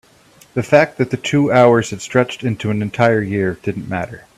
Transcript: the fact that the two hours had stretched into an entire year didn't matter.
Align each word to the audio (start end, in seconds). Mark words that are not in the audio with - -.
the 0.55 0.63
fact 0.63 0.97
that 0.97 1.11
the 1.11 1.15
two 1.17 1.51
hours 1.51 1.91
had 1.91 2.01
stretched 2.01 2.43
into 2.43 2.71
an 2.71 2.81
entire 2.81 3.21
year 3.21 3.59
didn't 3.61 3.87
matter. 3.87 4.25